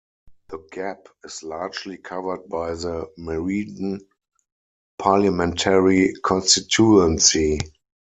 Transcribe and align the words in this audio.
The 0.49 0.57
gap 0.71 1.09
is 1.23 1.43
largely 1.43 1.97
covered 1.99 2.49
by 2.49 2.73
the 2.73 3.11
Meriden 3.19 3.99
parliamentary 4.97 6.15
constituency. 6.25 7.59